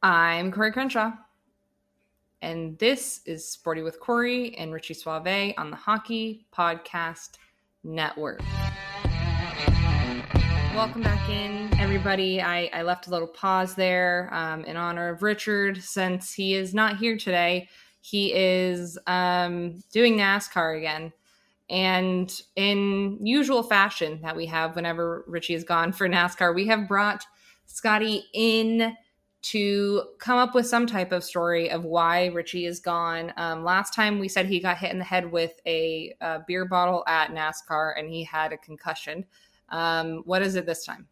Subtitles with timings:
[0.00, 1.10] I'm Corey Crenshaw,
[2.40, 7.30] and this is Sporty with Corey and Richie Suave on the Hockey Podcast
[7.82, 8.40] Network.
[10.72, 12.40] Welcome back in, everybody.
[12.40, 16.72] I, I left a little pause there um, in honor of Richard since he is
[16.72, 17.68] not here today.
[18.00, 21.12] He is um, doing NASCAR again.
[21.70, 26.86] And in usual fashion that we have whenever Richie is gone for NASCAR, we have
[26.86, 27.24] brought
[27.66, 28.96] Scotty in
[29.52, 33.32] to come up with some type of story of why Richie is gone.
[33.36, 36.64] Um, last time we said he got hit in the head with a, a beer
[36.66, 39.24] bottle at NASCAR and he had a concussion.
[39.70, 41.06] Um, what is it this time?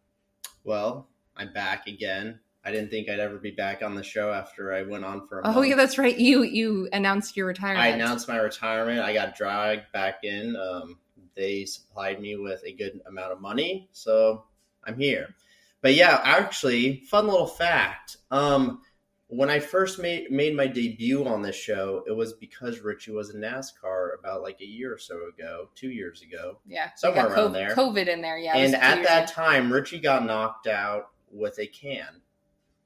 [0.63, 2.39] Well, I'm back again.
[2.65, 5.39] I didn't think I'd ever be back on the show after I went on for
[5.39, 5.69] a Oh month.
[5.69, 6.17] yeah, that's right.
[6.17, 7.79] You you announced your retirement.
[7.81, 8.99] I announced my retirement.
[8.99, 10.55] I got dragged back in.
[10.57, 10.97] Um,
[11.35, 14.43] they supplied me with a good amount of money, so
[14.83, 15.33] I'm here.
[15.81, 18.17] But yeah, actually, fun little fact.
[18.31, 18.81] Um,
[19.29, 23.33] when I first made made my debut on this show, it was because Richie was
[23.35, 26.59] in NASCAR about like a year or so ago, two years ago.
[26.65, 27.75] yeah, somewhere around co- there.
[27.75, 28.55] COVID in there, yeah.
[28.55, 29.33] and at that ago.
[29.33, 32.21] time, Richie got knocked out with a can.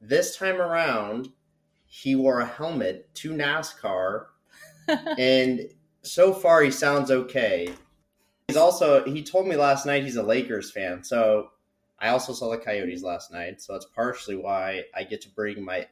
[0.02, 1.30] This time around,
[1.86, 4.26] he wore a helmet to NASCAR,
[5.20, 5.70] and
[6.02, 7.70] so far he sounds okay.
[8.48, 11.52] He's also he told me last night he's a Lakers fan, so
[12.02, 15.64] I also saw the Coyotes last night, so that's partially why I get to bring
[15.64, 15.88] my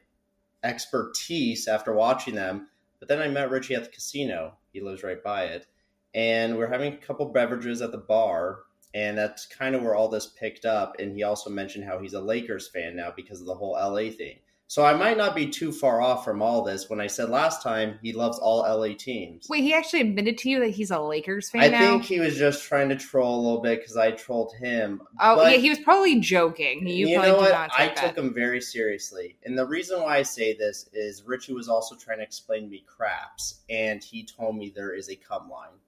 [0.64, 2.68] expertise after watching them.
[2.98, 4.54] But then I met Richie at the casino.
[4.72, 5.66] He lives right by it.
[6.12, 8.60] And we're having a couple beverages at the bar.
[8.92, 10.96] And that's kind of where all this picked up.
[10.98, 14.10] And he also mentioned how he's a Lakers fan now because of the whole LA
[14.10, 14.40] thing.
[14.70, 17.60] So I might not be too far off from all this when I said last
[17.60, 19.48] time he loves all LA teams.
[19.48, 21.78] Wait, he actually admitted to you that he's a Lakers fan I now.
[21.80, 25.02] think he was just trying to troll a little bit because I trolled him.
[25.18, 26.86] oh But- yeah, he was probably joking.
[26.86, 27.70] You, you probably know what?
[27.76, 29.36] I take took him very seriously.
[29.44, 32.68] And the reason why I say this is Richie was also trying to explain to
[32.68, 35.80] me craps, and he told me there is a cum line.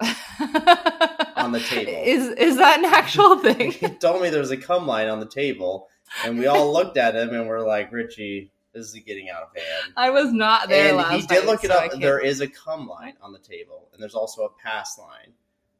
[1.36, 1.92] on the table.
[2.04, 3.70] Is is that an actual thing?
[3.70, 5.88] he told me there was a cum line on the table,
[6.24, 9.48] and we all looked at him and we're like, Richie, this is getting out of
[9.54, 9.92] hand.
[9.96, 11.92] I was not there and last he did look it so up.
[12.00, 15.32] There is a come line on the table, and there's also a pass line.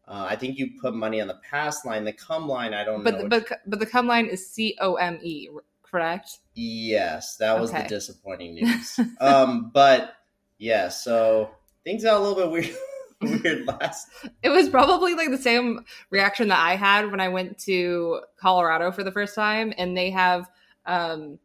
[0.07, 2.05] Uh, I think you put money on the pass line.
[2.05, 3.29] The come line, I don't know.
[3.29, 5.49] but but but the come line is C O M E,
[5.83, 6.39] correct?
[6.55, 7.85] Yes, that was Okay.
[7.85, 8.99] the disappointing news.
[9.21, 10.15] um, but
[10.59, 11.51] yeah, so
[11.85, 12.77] things got a little bit weird.
[13.43, 14.09] weird last.
[14.43, 18.93] It was probably like the same reaction that I had when I went to Colorado
[18.93, 20.51] for the first time, and they have
[20.87, 21.39] um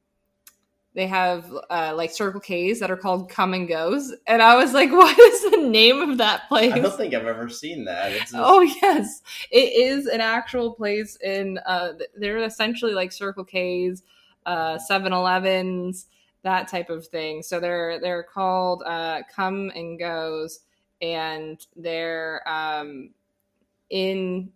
[0.97, 4.73] they have uh, like Circle K's that are called Come and Goes, and I was
[4.73, 8.13] like, "What is the name of that place?" I don't think I've ever seen that.
[8.13, 9.21] Just, Oh yes,
[9.51, 11.59] it is an actual place in.
[11.67, 14.01] Uh, they're essentially like Circle K's,
[14.47, 16.07] uh, 7-Elevens,
[16.41, 17.43] that type of thing.
[17.43, 20.61] So they're they're called uh, Come and Goes,
[21.01, 23.11] and they're um,
[23.89, 24.51] in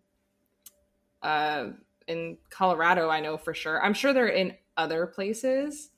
[1.22, 1.68] uh,
[2.08, 3.10] in Colorado.
[3.10, 3.84] I know for sure.
[3.84, 5.90] I'm sure they're in other places,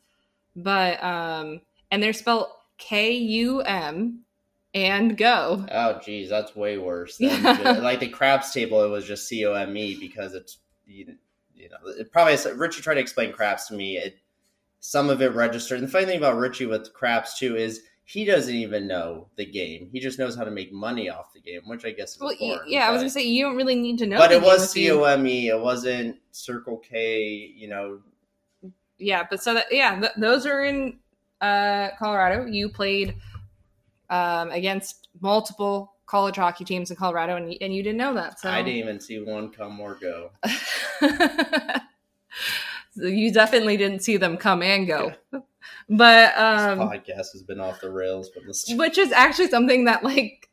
[0.55, 1.61] but um,
[1.91, 2.47] and they're spelled
[2.77, 4.23] K U M
[4.73, 5.65] and Go.
[5.71, 7.17] Oh, geez, that's way worse.
[7.17, 7.79] Than Yeah.
[7.81, 11.15] like the craps table, it was just C O M E because it's you,
[11.55, 13.97] you know it probably Richie tried to explain craps to me.
[13.97, 14.17] It
[14.79, 15.79] some of it registered.
[15.79, 19.45] And the funny thing about Richie with craps too is he doesn't even know the
[19.45, 19.89] game.
[19.91, 22.33] He just knows how to make money off the game, which I guess is Well,
[22.67, 24.17] yeah, I was gonna say you don't really need to know.
[24.17, 25.47] but it was game if C you- O M E.
[25.47, 27.23] It wasn't Circle K.
[27.55, 27.99] You know,
[28.97, 30.99] Yeah, but so that yeah, th- those are in
[31.41, 32.45] uh, Colorado.
[32.45, 33.15] You played
[34.09, 38.39] um, against multiple college hockey teams in Colorado, and and you didn't know that.
[38.39, 40.31] So I didn't even see one come or go.
[42.95, 45.13] So you definitely didn't see them come and go.
[45.89, 48.79] But um this podcast has been off the rails the start.
[48.79, 50.49] which is actually something that like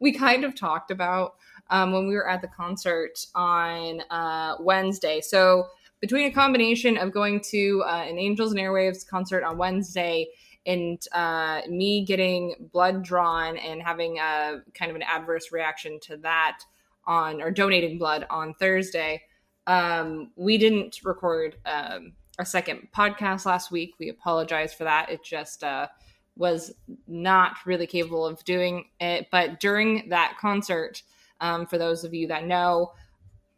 [0.00, 1.34] we kind of talked about
[1.70, 5.20] um, when we were at the concert on uh, Wednesday.
[5.20, 5.68] So
[6.00, 10.28] between a combination of going to uh, an Angels and Airwaves concert on Wednesday
[10.66, 16.16] and uh, me getting blood drawn and having a kind of an adverse reaction to
[16.18, 16.58] that
[17.06, 19.22] on or donating blood on Thursday,
[19.66, 23.94] um, we didn't record um, a second podcast last week.
[23.98, 25.10] We apologize for that.
[25.10, 25.88] It just uh,
[26.36, 26.72] was
[27.06, 29.28] not really capable of doing it.
[29.30, 31.02] But during that concert,
[31.40, 32.92] um, for those of you that know,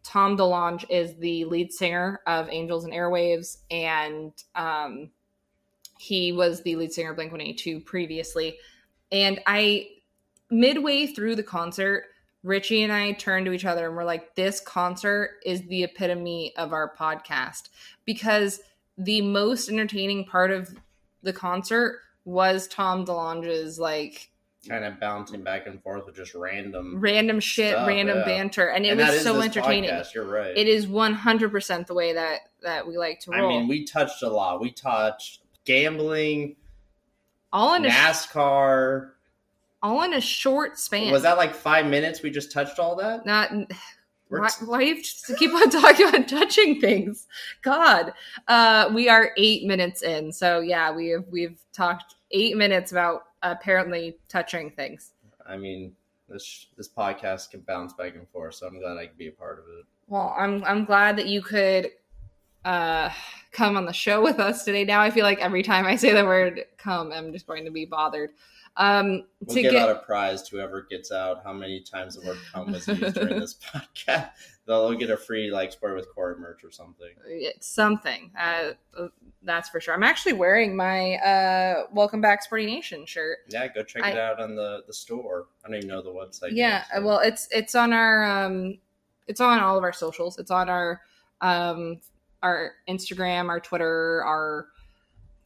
[0.03, 5.11] Tom DeLonge is the lead singer of Angels and Airwaves, and um,
[5.99, 8.57] he was the lead singer of Blink 182 previously.
[9.13, 9.89] And I,
[10.51, 12.05] midway through the concert,
[12.43, 16.55] Richie and I turned to each other and we're like, this concert is the epitome
[16.57, 17.69] of our podcast
[18.07, 18.61] because
[19.03, 20.75] the most entertaining part of
[21.23, 24.31] the concert was Tom DeLonge's like
[24.69, 27.01] kind of bouncing back and forth with just random.
[27.01, 28.25] random shit, Stuff, random yeah.
[28.25, 29.89] banter, and it and was so entertaining.
[29.91, 30.57] podcast, You're right.
[30.57, 33.47] It is one hundred percent the way that that we like to roll.
[33.47, 34.61] I mean, we touched a lot.
[34.61, 36.57] We touched gambling,
[37.53, 39.11] all in a sh- NASCAR.
[39.83, 41.11] all in a short span.
[41.11, 42.23] Was that like five minutes?
[42.23, 43.25] We just touched all that.
[43.25, 43.51] not?
[44.31, 47.27] Why, why do you have to keep on talking about touching things?
[47.63, 48.13] God,
[48.49, 53.23] uh, we are eight minutes in, so yeah, we have we've talked eight minutes about
[53.43, 55.13] apparently touching things.
[55.47, 55.93] I mean,
[56.29, 59.33] this this podcast can bounce back and forth, so I'm glad I can be a
[59.33, 59.85] part of it.
[60.07, 61.91] Well, I'm I'm glad that you could
[62.65, 63.11] uh
[63.53, 64.85] come on the show with us today.
[64.85, 67.71] Now I feel like every time I say the word come, I'm just going to
[67.71, 68.31] be bothered.
[68.77, 72.17] Um We'll to give get out a prize to whoever gets out how many times
[72.17, 74.31] the word "cum" was used during this podcast.
[74.67, 77.11] They'll get a free like sport with Corey merch or something.
[77.27, 78.31] it's something.
[78.39, 78.73] Uh
[79.43, 79.95] that's for sure.
[79.95, 83.39] I'm actually wearing my uh Welcome Back Sporty Nation shirt.
[83.49, 85.47] Yeah, go check I- it out on the the store.
[85.65, 86.51] I don't even know the website.
[86.53, 88.79] yeah, yet, so- well it's it's on our um
[89.27, 90.39] it's on all of our socials.
[90.39, 91.01] It's on our
[91.41, 92.01] um
[92.43, 94.69] our Instagram, our Twitter, our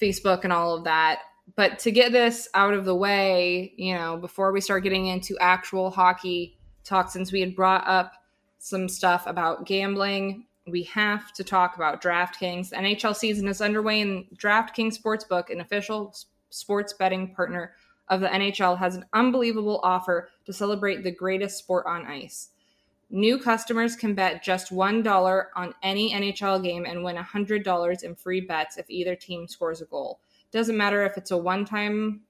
[0.01, 1.21] Facebook and all of that.
[1.57, 5.37] But to get this out of the way, you know, before we start getting into
[5.41, 8.13] actual hockey talk, since we had brought up
[8.59, 12.71] some stuff about gambling, we have to talk about DraftKings.
[12.71, 16.15] The NHL season is underway, and DraftKings Sportsbook, an official
[16.51, 17.75] sports betting partner
[18.09, 22.49] of the NHL, has an unbelievable offer to celebrate the greatest sport on ice.
[23.11, 28.41] New customers can bet just $1 on any NHL game and win $100 in free
[28.41, 30.21] bets if either team scores a goal.
[30.55, 32.21] Doesn't matter if it's a one time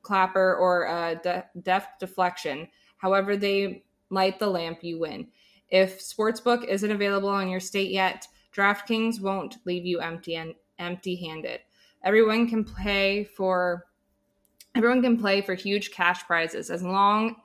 [0.00, 2.66] clapper or a de- deft deflection.
[2.96, 5.28] However, they light the lamp, you win.
[5.68, 8.26] If Sportsbook isn't available in your state yet,
[8.56, 11.60] DraftKings won't leave you empty and empty handed.
[12.02, 13.84] Everyone can play for
[14.74, 17.36] everyone can play for huge cash prizes as long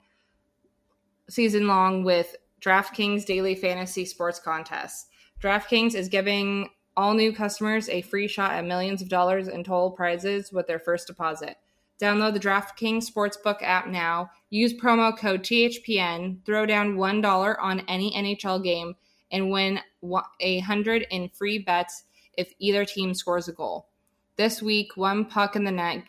[1.30, 5.08] season long with DraftKings daily fantasy sports contests.
[5.42, 9.92] DraftKings is giving all new customers a free shot at millions of dollars in total
[9.92, 11.58] prizes with their first deposit.
[12.02, 14.30] Download the DraftKings Sportsbook app now.
[14.50, 16.44] Use promo code THPN.
[16.46, 18.96] Throw down $1 on any NHL game
[19.32, 22.04] and win one- a 100 in free bets
[22.38, 23.88] if either team scores a goal.
[24.36, 26.04] This week, one puck in the net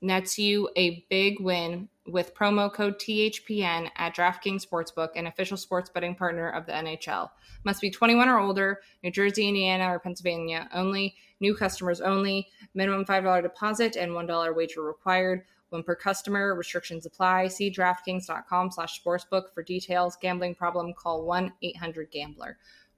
[0.00, 5.90] nets you a big win with promo code THPN at DraftKings Sportsbook, an official sports
[5.90, 7.30] betting partner of the NHL.
[7.64, 11.16] Must be 21 or older, New Jersey, Indiana, or Pennsylvania only.
[11.40, 12.48] New customers only.
[12.74, 15.44] Minimum $5 deposit and $1 wager required.
[15.70, 16.54] One per customer.
[16.54, 17.48] Restrictions apply.
[17.48, 20.16] See DraftKings.com slash sportsbook for details.
[20.20, 22.56] Gambling problem, call 1-800-GAMBLER.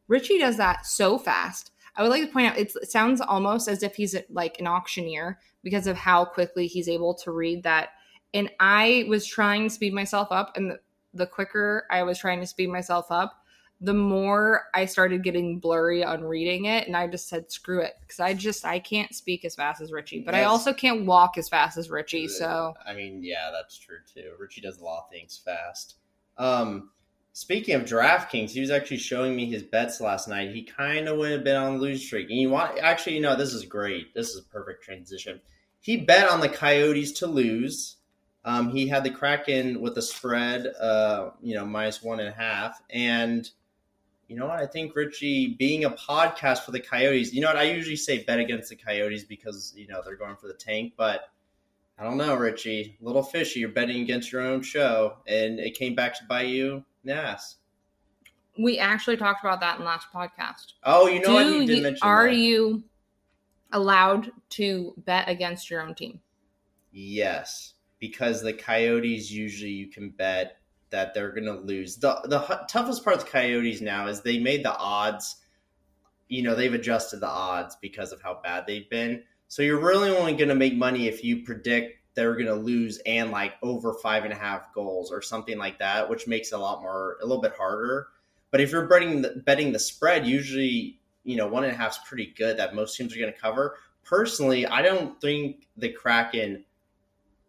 [0.09, 1.73] Richie does that so fast.
[1.97, 5.39] I would like to point out it sounds almost as if he's like an auctioneer
[5.63, 7.91] because of how quickly he's able to read that.
[8.33, 10.81] And I was trying to speed myself up, and the,
[11.15, 13.37] the quicker I was trying to speed myself up,
[13.81, 16.87] the more I started getting blurry on reading it.
[16.87, 17.95] And I just said, screw it.
[18.03, 21.39] Because I just, I can't speak as fast as Richie, but I also can't walk
[21.39, 22.29] as fast as Richie.
[22.29, 24.33] So I mean, yeah, that's true too.
[24.39, 25.95] Richie does a lot of things fast.
[26.37, 26.91] Um,
[27.33, 30.51] speaking of DraftKings, he was actually showing me his bets last night.
[30.51, 32.29] He kind of went a bit on the lose streak.
[32.29, 34.15] And you want actually, you know, this is great.
[34.15, 35.41] This is a perfect transition.
[35.81, 37.97] He bet on the Coyotes to lose.
[38.45, 42.33] Um, he had the Kraken with a spread, uh, you know, minus one and a
[42.33, 42.81] half.
[42.91, 43.49] And
[44.29, 44.59] you know what?
[44.61, 47.57] I think Richie, being a podcast for the Coyotes, you know what?
[47.57, 50.95] I usually say bet against the Coyotes because you know they're going for the tank,
[50.97, 51.31] but
[51.99, 52.97] I don't know, Richie.
[53.01, 53.61] A little fishy.
[53.61, 57.15] You're betting against your own show, and it came back to bite you in the
[57.15, 57.57] ass.
[58.59, 60.75] We actually talked about that in last podcast.
[60.85, 61.47] Oh, you know Do what?
[61.47, 62.37] You did you- mention are that.
[62.37, 62.85] you
[63.73, 66.21] allowed to bet against your own team?
[66.93, 70.57] Yes, because the Coyotes usually you can bet
[70.91, 71.97] that they're going to lose.
[71.97, 75.37] The the hu- toughest part of the Coyotes now is they made the odds.
[76.29, 79.23] You know they've adjusted the odds because of how bad they've been.
[79.49, 82.99] So you're really only going to make money if you predict they're going to lose
[83.07, 86.57] and like over five and a half goals or something like that, which makes it
[86.57, 88.09] a lot more a little bit harder.
[88.51, 91.93] But if you're betting the, betting the spread, usually you know one and a half
[91.93, 93.77] is pretty good that most teams are going to cover.
[94.05, 96.65] Personally, I don't think the Kraken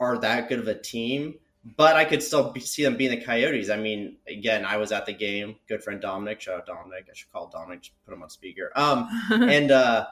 [0.01, 1.35] are that good of a team,
[1.77, 3.69] but I could still be, see them being the Coyotes.
[3.69, 5.55] I mean, again, I was at the game.
[5.69, 7.05] Good friend Dominic, shout out Dominic.
[7.09, 8.71] I should call Dominic, put him on speaker.
[8.75, 10.07] Um, and uh,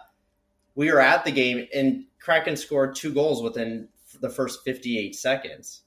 [0.76, 3.90] we were at the game, and Kraken scored two goals within
[4.22, 5.82] the first 58 seconds.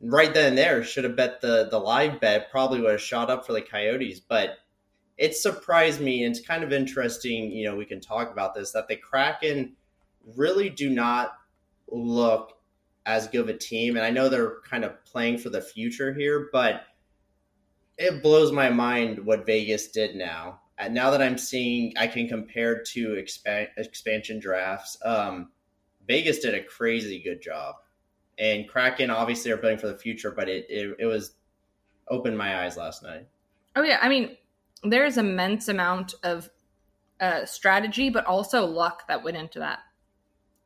[0.00, 2.50] Right then and there, should have bet the the live bet.
[2.50, 4.56] Probably would have shot up for the Coyotes, but
[5.16, 6.24] it surprised me.
[6.24, 7.52] And it's kind of interesting.
[7.52, 9.76] You know, we can talk about this that the Kraken
[10.36, 11.34] really do not
[11.88, 12.54] look
[13.06, 13.96] as good of a team.
[13.96, 16.82] And I know they're kind of playing for the future here, but
[17.98, 20.60] it blows my mind what Vegas did now.
[20.78, 24.96] And now that I'm seeing, I can compare to expan- expansion drafts.
[25.04, 25.50] Um,
[26.08, 27.76] Vegas did a crazy good job,
[28.38, 30.32] and Kraken obviously are playing for the future.
[30.32, 31.34] But it it, it was
[32.08, 33.28] opened my eyes last night.
[33.76, 34.36] Oh yeah, I mean,
[34.82, 36.50] there's immense amount of
[37.20, 39.80] uh, strategy, but also luck that went into that.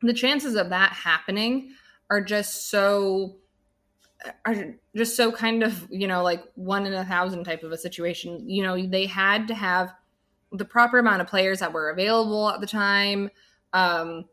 [0.01, 1.73] The chances of that happening
[2.09, 3.37] are just so
[4.45, 7.77] are just so kind of you know like one in a thousand type of a
[7.77, 8.49] situation.
[8.49, 9.93] You know, they had to have
[10.51, 13.29] the proper amount of players that were available at the time.
[13.73, 14.25] Um,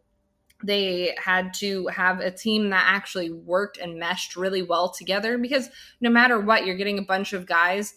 [0.63, 5.69] they had to have a team that actually worked and meshed really well together because
[6.01, 7.95] no matter what, you're getting a bunch of guys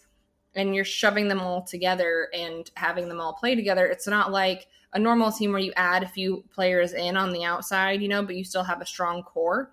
[0.54, 3.86] and you're shoving them all together and having them all play together.
[3.86, 7.44] It's not like a normal team where you add a few players in on the
[7.44, 9.70] outside, you know, but you still have a strong core.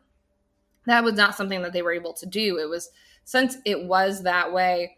[0.86, 2.57] That was not something that they were able to do.
[2.57, 2.89] It was
[3.24, 4.98] since it was that way,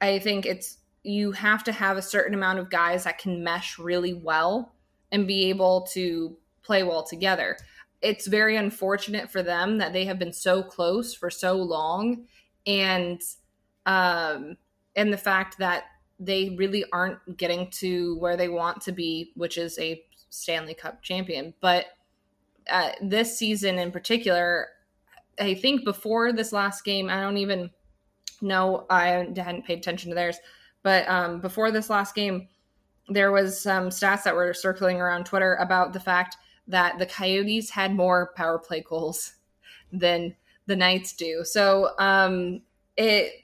[0.00, 3.78] I think it's you have to have a certain amount of guys that can mesh
[3.78, 4.72] really well
[5.12, 7.56] and be able to play well together.
[8.02, 12.26] It's very unfortunate for them that they have been so close for so long
[12.66, 13.20] and
[13.86, 14.56] um
[14.96, 15.84] and the fact that
[16.18, 21.02] they really aren't getting to where they want to be, which is a Stanley Cup
[21.02, 21.54] champion.
[21.60, 21.86] But
[22.70, 24.68] uh, this season in particular,
[25.38, 27.70] I think before this last game, I don't even
[28.40, 30.38] know, I hadn't paid attention to theirs,
[30.82, 32.48] but um, before this last game,
[33.08, 36.36] there was some stats that were circling around Twitter about the fact
[36.68, 39.34] that the Coyotes had more power play goals
[39.92, 40.34] than
[40.66, 41.44] the Knights do.
[41.44, 42.62] So um,
[42.96, 43.43] it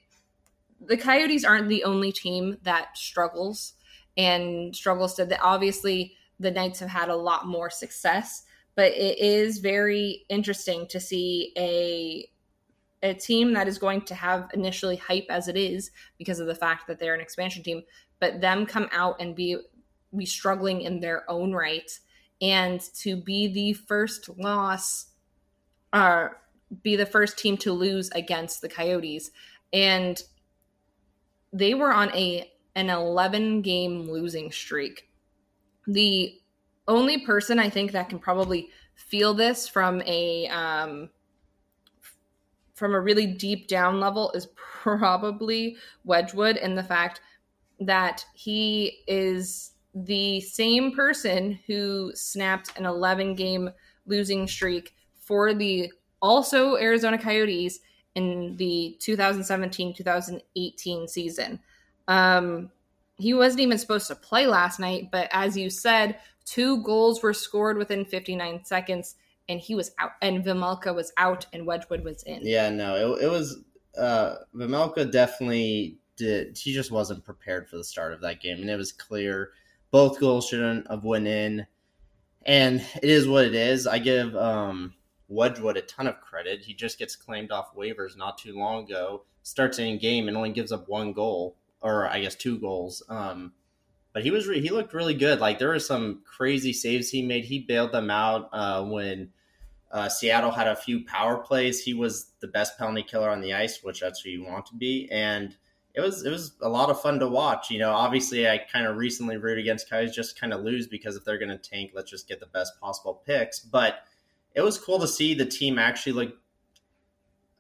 [0.80, 3.75] the Coyotes aren't the only team that struggles
[4.16, 5.25] and struggles to.
[5.25, 5.40] That.
[5.42, 8.44] Obviously, the Knights have had a lot more success,
[8.75, 12.26] but it is very interesting to see a
[13.02, 16.54] a team that is going to have initially hype as it is because of the
[16.54, 17.82] fact that they're an expansion team,
[18.18, 19.56] but them come out and be
[20.16, 21.90] be struggling in their own right
[22.42, 25.06] and to be the first loss
[25.92, 26.28] uh
[26.82, 29.30] be the first team to lose against the Coyotes
[29.72, 30.22] and
[31.52, 35.09] they were on a an 11 game losing streak.
[35.87, 36.38] The
[36.87, 41.11] only person I think that can probably feel this from a um,
[42.75, 47.21] from a really deep down level is probably Wedgewood and the fact
[47.80, 53.71] that he is the same person who snapped an 11 game
[54.07, 55.90] losing streak for the
[56.23, 57.80] also Arizona Coyotes
[58.14, 61.60] in the 2017-2018 season.
[62.08, 62.70] Um,
[63.16, 67.34] he wasn't even supposed to play last night, but as you said, two goals were
[67.34, 69.16] scored within 59 seconds,
[69.48, 72.40] and he was out, and Vejmelka was out, and Wedgewood was in.
[72.42, 73.58] Yeah, no, it, it was
[73.98, 78.70] uh Vejmelka definitely did he just wasn't prepared for the start of that game and
[78.70, 79.50] it was clear
[79.90, 81.66] both goals shouldn't have went in
[82.46, 83.86] and it is what it is.
[83.86, 84.94] I give um
[85.30, 86.60] Wedgewood a ton of credit.
[86.60, 90.50] He just gets claimed off waivers not too long ago, starts in game and only
[90.50, 93.02] gives up one goal or I guess two goals.
[93.08, 93.52] Um
[94.12, 95.40] but he was re- he looked really good.
[95.40, 97.44] Like there were some crazy saves he made.
[97.44, 99.30] He bailed them out uh, when
[99.92, 101.82] uh, Seattle had a few power plays.
[101.82, 104.75] He was the best penalty killer on the ice, which that's who you want to
[104.75, 105.08] be.
[105.10, 105.56] And
[105.94, 107.70] it was it was a lot of fun to watch.
[107.70, 111.16] You know, obviously I kind of recently root against Coyotes just kind of lose because
[111.16, 113.60] if they're going to tank, let's just get the best possible picks.
[113.60, 114.00] But
[114.54, 116.35] it was cool to see the team actually look,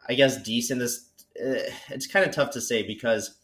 [0.08, 0.80] I guess, decent.
[0.80, 3.36] This uh, it's kind of tough to say because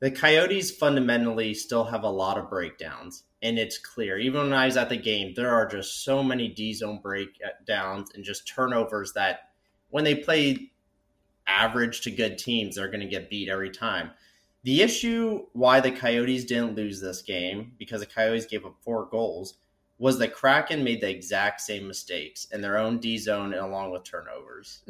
[0.00, 4.18] the Coyotes fundamentally still have a lot of breakdowns, and it's clear.
[4.18, 8.10] Even when I was at the game, there are just so many D zone breakdowns
[8.14, 9.50] and just turnovers that
[9.90, 10.72] when they play
[11.46, 14.10] average to good teams, they're going to get beat every time.
[14.64, 19.06] The issue why the Coyotes didn't lose this game, because the Coyotes gave up four
[19.06, 19.54] goals,
[20.02, 23.92] was the Kraken made the exact same mistakes in their own D zone and along
[23.92, 24.82] with turnovers.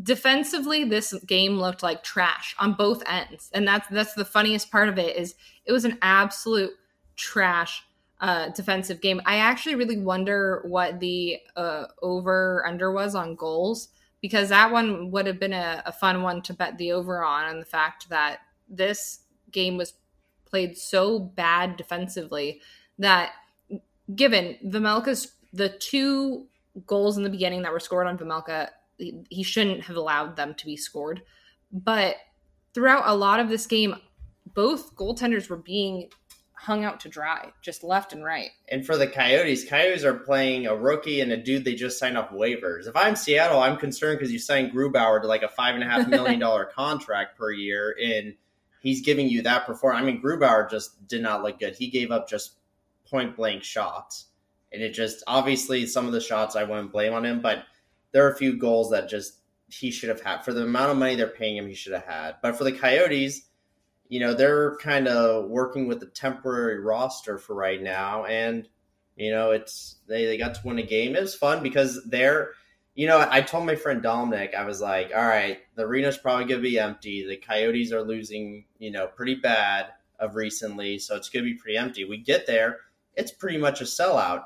[0.00, 4.88] Defensively, this game looked like trash on both ends, and that's that's the funniest part
[4.88, 6.70] of it is it was an absolute
[7.16, 7.82] trash
[8.20, 9.20] uh, defensive game.
[9.26, 13.88] I actually really wonder what the uh, over under was on goals
[14.20, 17.50] because that one would have been a, a fun one to bet the over on,
[17.50, 18.38] and the fact that
[18.68, 19.94] this game was
[20.44, 22.60] played so bad defensively
[22.96, 23.32] that
[24.14, 26.46] given Vejmelka's the two
[26.86, 28.68] goals in the beginning that were scored on Vejmelka,
[28.98, 31.22] he, he shouldn't have allowed them to be scored.
[31.72, 32.16] But
[32.74, 33.96] throughout a lot of this game,
[34.54, 36.08] both goaltenders were being
[36.54, 38.50] hung out to dry, just left and right.
[38.68, 42.16] And for the Coyotes, Coyotes are playing a rookie and a dude they just signed
[42.16, 42.86] off waivers.
[42.86, 45.86] If I'm Seattle, I'm concerned because you signed Grubauer to like a five and a
[45.88, 48.34] half million dollar contract per year, and
[48.80, 50.02] he's giving you that performance.
[50.02, 51.74] I mean, Grubauer just did not look good.
[51.74, 52.52] He gave up just
[53.12, 54.26] point blank shots,
[54.72, 57.62] and it just obviously some of the shots I wouldn't blame on him, but
[58.10, 59.38] there are a few goals that just
[59.68, 61.68] he should have had for the amount of money they're paying him.
[61.68, 63.42] He should have had, but for the Coyotes
[64.12, 68.26] you know, they're kind of working with a temporary roster for right now.
[68.26, 68.68] And,
[69.16, 71.16] you know, it's they, they got to win a game.
[71.16, 72.50] It was fun because they're,
[72.94, 76.44] you know, I told my friend Dominic, I was like, all right, the arena's probably
[76.44, 77.26] going to be empty.
[77.26, 79.86] The Coyotes are losing, you know, pretty bad
[80.20, 80.98] of recently.
[80.98, 82.04] So it's going to be pretty empty.
[82.04, 82.80] We get there,
[83.14, 84.44] it's pretty much a sellout.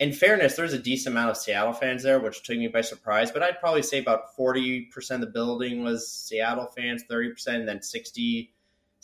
[0.00, 3.30] In fairness, there's a decent amount of Seattle fans there, which took me by surprise.
[3.30, 7.80] But I'd probably say about 40% of the building was Seattle fans, 30%, and then
[7.80, 8.50] 60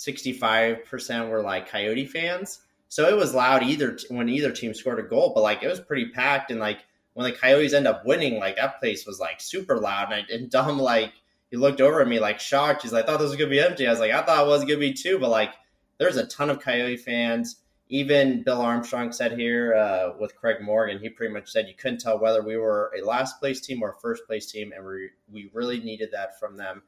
[0.00, 2.60] 65% were like Coyote fans.
[2.88, 5.78] So it was loud either when either team scored a goal, but like it was
[5.78, 6.50] pretty packed.
[6.50, 6.78] And like
[7.12, 10.10] when the Coyotes end up winning, like that place was like super loud.
[10.10, 11.12] And, I, and Dom, like,
[11.50, 12.82] he looked over at me like shocked.
[12.82, 13.86] He's like, I thought this was to be empty.
[13.86, 15.18] I was like, I thought it was to be too.
[15.18, 15.52] But like,
[15.98, 17.56] there's a ton of Coyote fans.
[17.90, 22.00] Even Bill Armstrong said here uh, with Craig Morgan, he pretty much said you couldn't
[22.00, 24.72] tell whether we were a last place team or a first place team.
[24.74, 26.82] And we, we really needed that from them.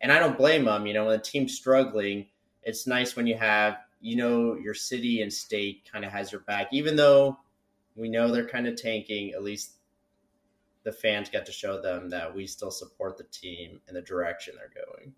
[0.00, 0.86] And I don't blame them.
[0.86, 2.26] You know, when the team's struggling,
[2.62, 6.42] it's nice when you have you know your city and state kind of has your
[6.42, 7.38] back even though
[7.96, 9.72] we know they're kind of tanking at least
[10.84, 14.54] the fans get to show them that we still support the team and the direction
[14.56, 15.12] they're going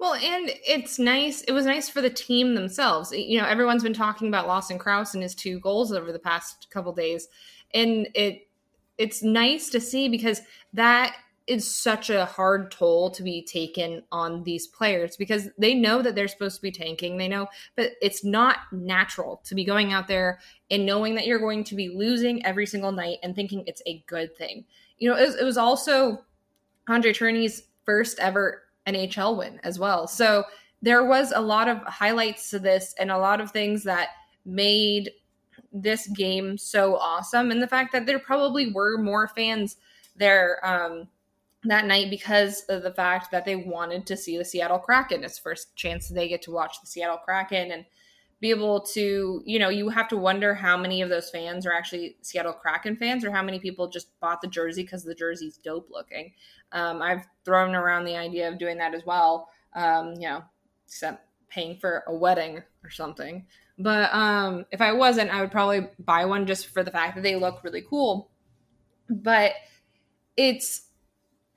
[0.00, 3.94] well and it's nice it was nice for the team themselves you know everyone's been
[3.94, 7.28] talking about lawson crouse and his two goals over the past couple days
[7.74, 8.48] and it
[8.98, 11.14] it's nice to see because that
[11.46, 16.14] is such a hard toll to be taken on these players because they know that
[16.14, 17.16] they're supposed to be tanking.
[17.16, 20.38] They know, but it's not natural to be going out there
[20.70, 24.04] and knowing that you're going to be losing every single night and thinking it's a
[24.06, 24.64] good thing.
[24.98, 26.24] You know, it was, it was also
[26.86, 28.62] Andre Tourigny's first ever
[28.94, 30.06] NHL win as well.
[30.06, 30.44] So
[30.82, 34.08] there was a lot of highlights to this and a lot of things that
[34.44, 35.10] made
[35.72, 37.50] this game so awesome.
[37.50, 39.76] And the fact that there probably were more fans
[40.16, 41.06] there um,
[41.64, 45.22] that night because of the fact that they wanted to see the Seattle Kraken.
[45.22, 47.84] It's first chance they get to watch the Seattle Kraken and
[48.40, 51.72] be able to, you know, you have to wonder how many of those fans are
[51.72, 55.58] actually Seattle Kraken fans or how many people just bought the jersey because the jersey's
[55.58, 56.32] dope looking.
[56.72, 60.42] Um, I've thrown around the idea of doing that as well, um, you know,
[60.86, 63.44] except paying for a wedding or something.
[63.78, 67.22] But um, if I wasn't, I would probably buy one just for the fact that
[67.22, 68.30] they look really cool.
[69.08, 69.52] But
[70.36, 70.82] it's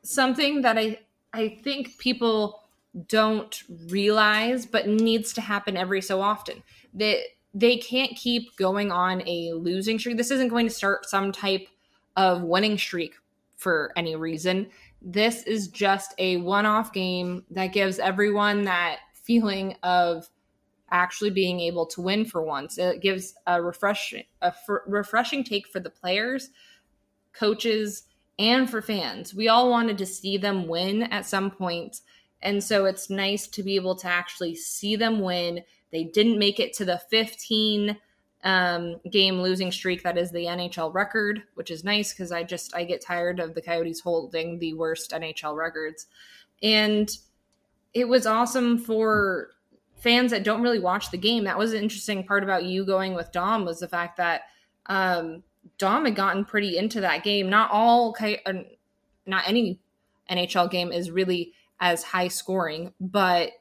[0.04, 1.00] something that I
[1.34, 2.63] I think people
[3.08, 6.64] don't realize but needs to happen every so often.
[6.94, 7.18] That
[7.54, 10.18] they can't keep going on a losing streak.
[10.18, 11.68] This isn't going to start some type
[12.16, 13.16] of winning streak
[13.56, 14.68] for any reason.
[15.02, 20.30] This is just a one-off game that gives everyone that feeling of
[20.92, 22.78] actually being able to win for once.
[22.78, 26.52] It gives a refreshing a f- refreshing take for the players,
[27.34, 28.04] coaches,
[28.40, 29.34] and for fans.
[29.34, 32.02] We all wanted to see them win at some point.
[32.44, 35.64] And so it's nice to be able to actually see them win.
[35.92, 37.98] They didn't make it to the 15
[38.44, 42.76] um, game losing streak that is the NHL record, which is nice because I just
[42.76, 46.08] I get tired of the Coyotes holding the worst NHL records.
[46.62, 47.10] And
[47.94, 49.52] it was awesome for
[49.96, 51.46] fans that don't really watch the game.
[51.46, 54.42] That was an interesting part about you going with Dom was the fact that
[54.88, 55.44] um,
[55.78, 57.50] Dom had gotten pretty into that game.
[57.50, 58.54] Not all, uh,
[59.26, 59.80] not any
[60.30, 61.54] NHL game is really
[61.84, 63.52] as high scoring, but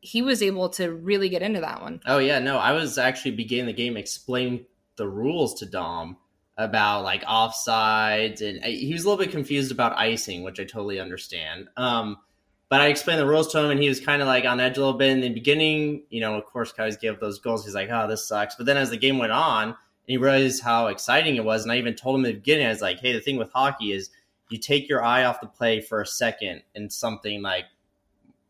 [0.00, 2.00] he was able to really get into that one.
[2.06, 6.16] Oh yeah, no, I was actually beginning the game explaining the rules to Dom
[6.56, 10.64] about like offsides, and uh, he was a little bit confused about icing, which I
[10.64, 11.66] totally understand.
[11.76, 12.18] Um,
[12.68, 14.76] but I explained the rules to him, and he was kind of like on edge
[14.76, 16.04] a little bit in the beginning.
[16.08, 17.64] You know, of course, guys give those goals.
[17.64, 19.74] He's like, "Oh, this sucks." But then as the game went on, and
[20.06, 22.70] he realized how exciting it was, and I even told him in the beginning, I
[22.70, 24.10] was like, "Hey, the thing with hockey is
[24.50, 27.66] you take your eye off the play for a second, and something like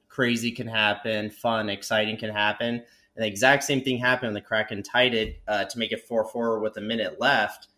[0.09, 2.83] crazy can happen, fun, exciting can happen."
[3.17, 6.07] And the exact same thing happened when the Kraken tied it uh, to make it
[6.07, 7.69] four four with a minute left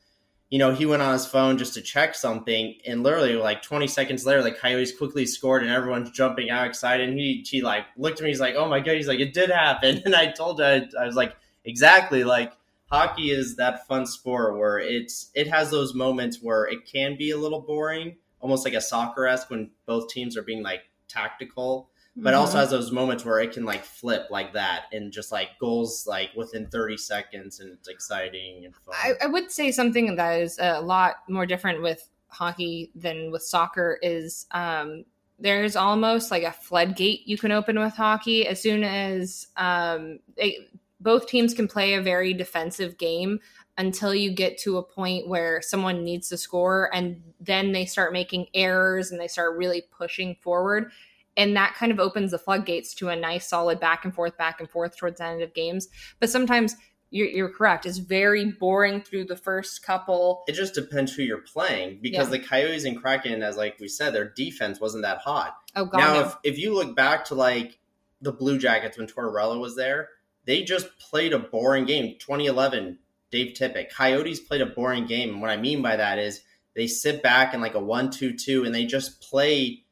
[0.53, 3.87] you know, he went on his phone just to check something, and literally like 20
[3.87, 7.09] seconds later, the Coyotes quickly scored, and everyone's jumping out excited.
[7.09, 9.33] And he he like looked at me, he's like, "Oh my god!" He's like, "It
[9.33, 12.53] did happen," and I told him, I was like, "Exactly." Like
[12.93, 17.31] hockey is that fun sport where it's it has those moments where it can be
[17.31, 21.91] a little boring, almost like a soccer esque when both teams are being like tactical
[22.17, 22.41] but mm-hmm.
[22.41, 26.07] also has those moments where it can like flip like that and just like goals
[26.07, 28.95] like within 30 seconds and it's exciting and fun.
[28.99, 33.43] I, I would say something that is a lot more different with hockey than with
[33.43, 35.05] soccer is um,
[35.39, 40.59] there's almost like a floodgate you can open with hockey as soon as um, they,
[41.03, 43.41] both teams can play a very defensive game
[43.79, 48.12] until you get to a point where someone needs to score and then they start
[48.12, 50.91] making errors and they start really pushing forward
[51.37, 54.61] and that kind of opens the floodgates to a nice solid back and forth back
[54.61, 55.88] and forth towards the end of games
[56.21, 56.77] but sometimes
[57.11, 61.38] you're, you're correct it's very boring through the first couple it just depends who you're
[61.38, 62.33] playing because yeah.
[62.33, 65.99] the coyotes and kraken as like we said their defense wasn't that hot oh god
[65.99, 66.21] now no.
[66.21, 67.79] if, if you look back to like
[68.21, 70.11] the blue jackets when tortorella was there
[70.45, 72.99] they just played a boring game 2011
[73.31, 76.43] dave tippett coyotes played a boring game and what i mean by that is
[76.75, 79.83] they sit back in like a 1-2-2 and they just play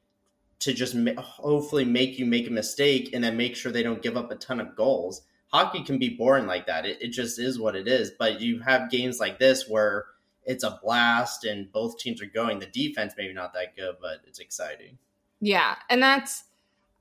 [0.60, 4.16] to just hopefully make you make a mistake and then make sure they don't give
[4.16, 5.22] up a ton of goals.
[5.48, 6.86] Hockey can be boring like that.
[6.86, 8.12] It, it just is what it is.
[8.18, 10.06] But you have games like this where
[10.44, 12.58] it's a blast and both teams are going.
[12.58, 14.98] The defense maybe not that good, but it's exciting.
[15.40, 16.44] Yeah, and that's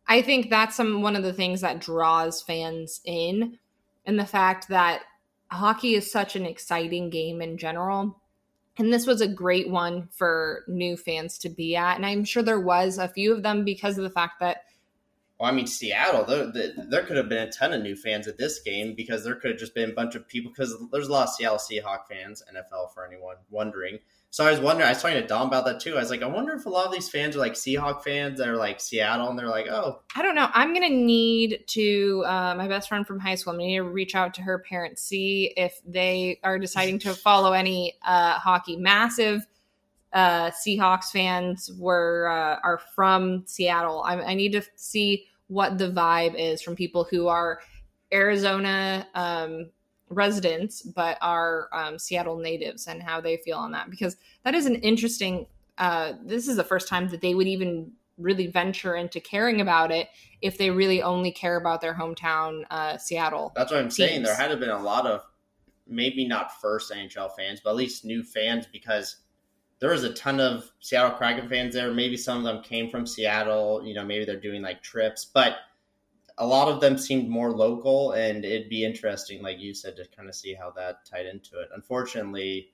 [0.09, 3.57] I think that's some one of the things that draws fans in,
[4.05, 5.03] and the fact that
[5.49, 8.19] hockey is such an exciting game in general
[8.79, 11.97] and this was a great one for new fans to be at.
[11.97, 14.63] And I'm sure there was a few of them because of the fact that.
[15.37, 16.51] Well, I mean, Seattle, there,
[16.89, 19.51] there could have been a ton of new fans at this game because there could
[19.51, 22.41] have just been a bunch of people because there's a lot of Seattle Seahawk fans,
[22.53, 23.99] NFL for anyone wondering.
[24.31, 25.95] So I was wondering, I was talking to Dom about that too.
[25.95, 28.37] I was like, I wonder if a lot of these fans are like Seahawk fans
[28.37, 30.01] that are like Seattle and they're like, oh.
[30.15, 30.49] I don't know.
[30.53, 33.71] I'm going to need to, uh, my best friend from high school, I'm going to
[33.71, 37.95] need to reach out to her parents, see if they are deciding to follow any
[38.05, 38.77] uh, hockey.
[38.77, 39.47] Massive
[40.13, 44.03] uh, Seahawks fans were uh, are from Seattle.
[44.03, 47.59] I, I, need to see what the vibe is from people who are
[48.11, 49.69] Arizona um,
[50.09, 54.65] residents but are um, Seattle natives and how they feel on that because that is
[54.65, 55.47] an interesting.
[55.77, 59.91] Uh, this is the first time that they would even really venture into caring about
[59.91, 60.09] it
[60.41, 63.53] if they really only care about their hometown uh, Seattle.
[63.55, 63.95] That's what I'm teams.
[63.95, 64.23] saying.
[64.23, 65.23] There had been a lot of
[65.87, 69.17] maybe not first NHL fans, but at least new fans because
[69.79, 71.91] there was a ton of Seattle Kraken fans there.
[71.93, 73.81] Maybe some of them came from Seattle.
[73.85, 75.55] You know, maybe they're doing like trips, but
[76.39, 80.05] a lot of them seemed more local, and it'd be interesting, like you said, to
[80.15, 81.67] kind of see how that tied into it.
[81.75, 82.71] Unfortunately,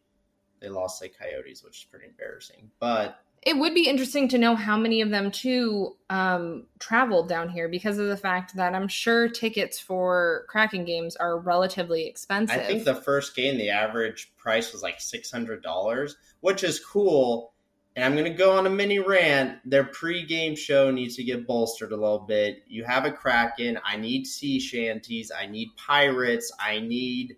[0.61, 2.69] they lost the Coyotes, which is pretty embarrassing.
[2.79, 7.49] But it would be interesting to know how many of them too um, traveled down
[7.49, 12.57] here because of the fact that I'm sure tickets for Kraken games are relatively expensive.
[12.57, 16.79] I think the first game, the average price was like six hundred dollars, which is
[16.79, 17.54] cool
[17.95, 19.59] and I'm going to go on a mini rant.
[19.63, 22.63] Their pre-game show needs to get bolstered a little bit.
[22.67, 23.79] You have a Kraken.
[23.85, 25.31] I need sea shanties.
[25.31, 26.51] I need pirates.
[26.59, 27.37] I need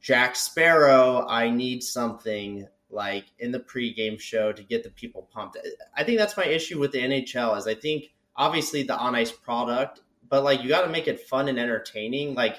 [0.00, 1.26] Jack Sparrow.
[1.28, 5.58] I need something like in the pre-game show to get the people pumped.
[5.94, 9.32] I think that's my issue with the NHL is I think obviously the on ice
[9.32, 12.34] product, but like you got to make it fun and entertaining.
[12.34, 12.56] Like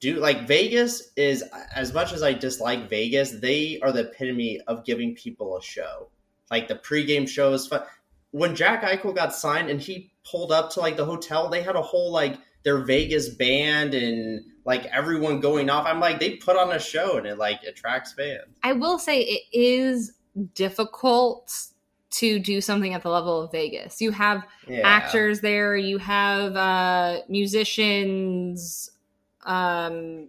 [0.00, 4.84] do like Vegas is as much as I dislike Vegas, they are the epitome of
[4.84, 6.08] giving people a show
[6.50, 7.82] like the pregame show is fun.
[8.30, 11.76] When Jack Eichel got signed and he pulled up to like the hotel, they had
[11.76, 15.86] a whole like their Vegas band and like everyone going off.
[15.86, 18.54] I'm like, they put on a show and it like attracts fans.
[18.62, 20.12] I will say it is
[20.54, 21.68] difficult
[22.10, 24.00] to do something at the level of Vegas.
[24.00, 24.80] You have yeah.
[24.84, 28.90] actors there, you have uh musicians,
[29.44, 30.28] um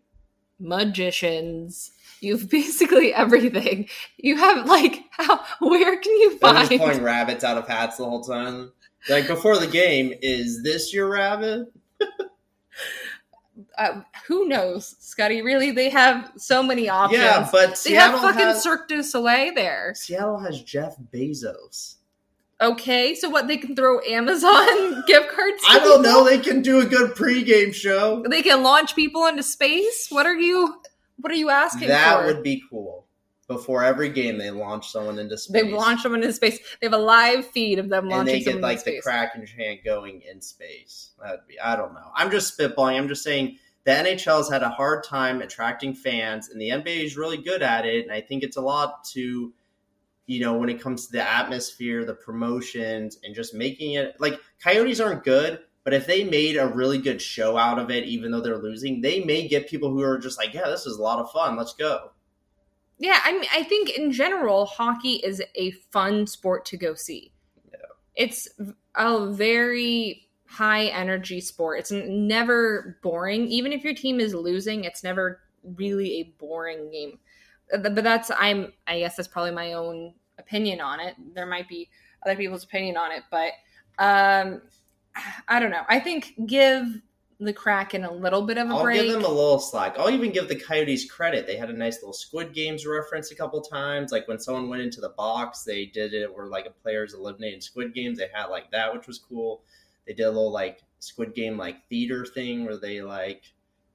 [0.59, 3.87] magicians, You've basically everything.
[4.17, 8.05] You have like how where can you find just pulling rabbits out of hats the
[8.05, 8.71] whole time?
[9.07, 11.71] Like before the game, is this your rabbit?
[13.77, 15.41] uh, who knows, Scotty?
[15.41, 17.21] Really, they have so many options.
[17.21, 19.93] Yeah, but they Seattle have fucking has, Cirque du Soleil there.
[19.95, 21.95] Seattle has Jeff Bezos.
[22.61, 23.47] Okay, so what?
[23.47, 25.63] They can throw Amazon gift cards.
[25.69, 26.25] I don't know.
[26.25, 28.23] They can do a good pregame show.
[28.29, 30.07] They can launch people into space.
[30.09, 30.81] What are you?
[31.21, 32.25] What are you asking That for?
[32.27, 33.05] would be cool.
[33.47, 35.63] Before every game, they launch someone into space.
[35.63, 36.59] they launch someone into space.
[36.79, 39.01] They have a live feed of them and launching they get like the.
[39.01, 41.11] Kraken chant going in space.
[41.19, 41.59] That'd be.
[41.59, 42.11] I don't know.
[42.15, 42.95] I'm just spitballing.
[42.97, 47.03] I'm just saying the NHL has had a hard time attracting fans, and the NBA
[47.05, 48.03] is really good at it.
[48.03, 49.51] And I think it's a lot to,
[50.27, 54.39] you know, when it comes to the atmosphere, the promotions, and just making it like
[54.63, 55.59] Coyotes aren't good.
[55.89, 59.01] But if they made a really good show out of it, even though they're losing,
[59.01, 61.57] they may get people who are just like, yeah, this is a lot of fun.
[61.57, 62.11] Let's go.
[62.99, 67.31] Yeah, I mean, I think in general, hockey is a fun sport to go see.
[68.13, 68.47] It's
[68.93, 71.79] a very high energy sport.
[71.79, 73.47] It's never boring.
[73.47, 77.17] Even if your team is losing, it's never really a boring game.
[77.73, 81.15] Uh, But that's I'm I guess that's probably my own opinion on it.
[81.33, 81.89] There might be
[82.23, 83.53] other people's opinion on it, but
[83.97, 84.61] um
[85.47, 85.83] I don't know.
[85.87, 87.01] I think give
[87.39, 89.01] the Kraken a little bit of a I'll break.
[89.01, 89.97] give them a little slack.
[89.97, 91.47] I'll even give the Coyotes credit.
[91.47, 94.11] They had a nice little Squid Games reference a couple times.
[94.11, 97.63] Like when someone went into the box, they did it where like a player's eliminated
[97.63, 98.17] Squid Games.
[98.17, 99.63] They had like that, which was cool.
[100.05, 103.43] They did a little like Squid Game like theater thing where they like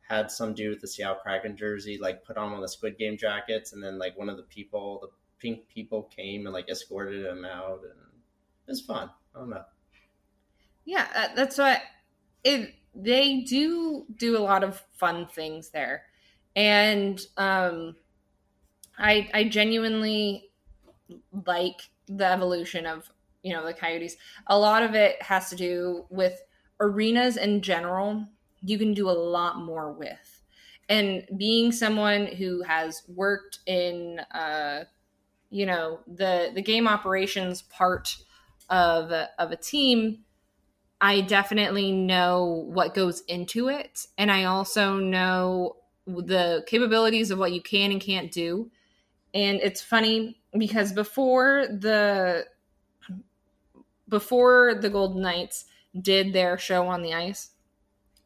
[0.00, 2.96] had some dude with the Seattle Kraken jersey like put on one of the Squid
[2.98, 5.08] Game jackets, and then like one of the people, the
[5.38, 7.92] pink people, came and like escorted him out, and
[8.66, 9.10] it was fun.
[9.34, 9.64] I don't know.
[10.84, 11.80] Yeah, uh, that's what
[12.44, 12.74] it.
[12.94, 16.04] They do do a lot of fun things there,
[16.56, 17.96] and um,
[18.98, 20.50] I I genuinely
[21.46, 23.10] like the evolution of
[23.42, 24.16] you know the Coyotes.
[24.46, 26.42] A lot of it has to do with
[26.80, 28.26] arenas in general.
[28.62, 30.42] You can do a lot more with,
[30.88, 34.84] and being someone who has worked in uh,
[35.50, 38.16] you know the the game operations part
[38.70, 40.24] of of a team
[41.04, 44.06] I definitely know what goes into it.
[44.16, 48.70] And I also know the capabilities of what you can and can't do.
[49.34, 52.46] And it's funny because before the
[54.08, 55.66] before the Golden Knights
[56.00, 57.50] did their show on the ice,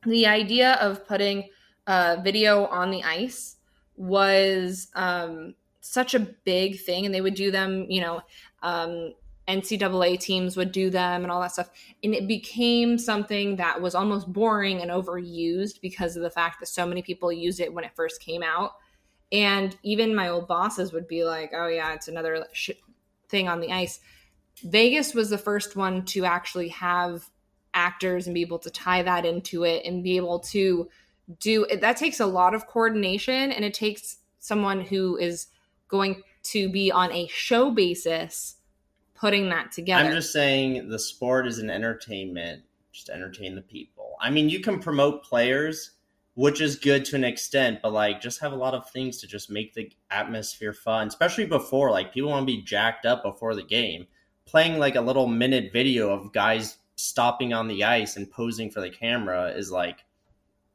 [0.06, 1.48] the idea of putting
[1.88, 3.56] a video on the ice
[3.96, 8.20] was um, such a big thing, and they would do them, you know,
[8.62, 9.14] um,
[9.48, 11.70] NCAA teams would do them and all that stuff.
[12.04, 16.66] And it became something that was almost boring and overused because of the fact that
[16.66, 18.72] so many people used it when it first came out.
[19.32, 22.46] And even my old bosses would be like, oh, yeah, it's another
[23.28, 24.00] thing on the ice.
[24.64, 27.28] Vegas was the first one to actually have
[27.74, 30.88] actors and be able to tie that into it and be able to
[31.40, 35.48] do that takes a lot of coordination and it takes someone who is
[35.87, 38.56] going to be on a show basis
[39.18, 40.04] putting that together.
[40.04, 44.16] I'm just saying the sport is an entertainment, just entertain the people.
[44.20, 45.92] I mean, you can promote players,
[46.35, 49.26] which is good to an extent, but like just have a lot of things to
[49.26, 53.54] just make the atmosphere fun, especially before like people want to be jacked up before
[53.54, 54.07] the game.
[54.46, 58.81] Playing like a little minute video of guys stopping on the ice and posing for
[58.81, 60.04] the camera is like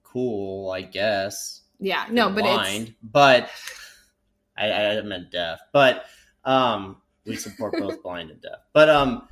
[0.03, 1.61] cool, I guess.
[1.79, 3.49] yeah, no, but blind, but
[4.55, 5.59] I, I meant deaf.
[5.71, 6.05] But
[6.45, 8.59] um, we support both blind and deaf.
[8.73, 9.27] But um,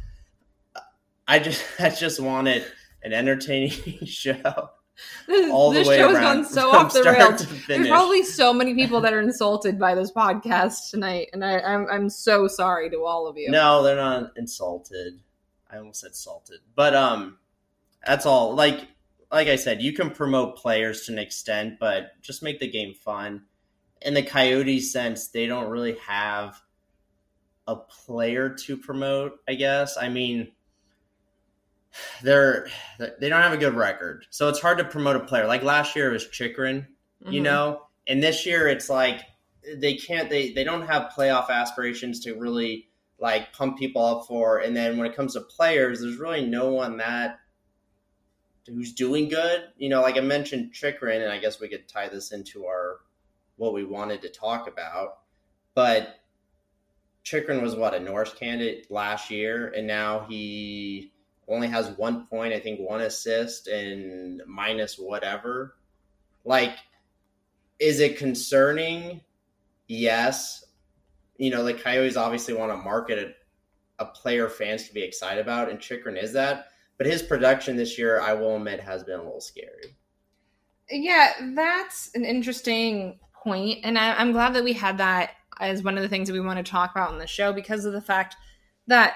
[1.27, 2.65] I just I just wanted
[3.04, 3.71] an entertaining
[4.06, 4.69] show
[5.27, 7.47] this, all the way show's around gone so off the rails.
[7.67, 11.88] There's probably so many people that are insulted by this podcast tonight, and I, I'm
[11.89, 13.49] I'm so sorry to all of you.
[13.49, 15.19] No, they're not insulted.
[15.69, 17.38] I almost said salted, but um,
[18.06, 18.54] that's all.
[18.56, 18.88] Like
[19.32, 22.93] like I said, you can promote players to an extent, but just make the game
[22.93, 23.43] fun.
[24.01, 26.60] In the Coyotes sense, they don't really have
[27.67, 29.39] a player to promote.
[29.47, 29.97] I guess.
[29.97, 30.52] I mean,
[32.24, 32.67] they're
[33.00, 35.45] they don't have a good record, so it's hard to promote a player.
[35.47, 36.88] Like last year, it was Chychrun,
[37.28, 37.43] you Mhm.
[37.43, 39.21] know, and this year it's like
[39.76, 44.60] they can't they they don't have playoff aspirations to really like pump people up for.
[44.60, 47.39] And then when it comes to players, there's really no one that
[48.67, 49.65] who's doing good.
[49.78, 53.00] You know, like I mentioned Chychrun, and I guess we could tie this into our
[53.58, 55.19] what we wanted to talk about.
[55.76, 56.20] But
[57.23, 61.12] Chychrun was what a Norris candidate last year, and now he
[61.47, 65.75] only has one point, I think one assist and minus whatever.
[66.45, 66.75] Like,
[67.79, 69.21] is it concerning?
[69.88, 70.65] Yes.
[71.38, 73.36] You know, the Coyotes obviously want to market
[73.99, 76.67] a, a player fans can be excited about, and Chychrun is that.
[76.97, 79.97] But his production this year, I will admit, has been a little scary.
[80.89, 85.31] Yeah, that's an interesting point, and I, I'm glad that we had that
[85.62, 87.86] as one of the things that we want to talk about in the show because
[87.86, 88.36] of the fact
[88.88, 89.15] that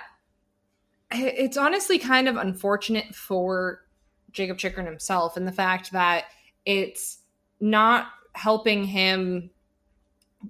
[1.12, 3.81] it's honestly kind of unfortunate for
[4.31, 6.25] Jakob Chychrun himself and the fact that
[6.65, 7.19] it's
[7.60, 9.49] not helping him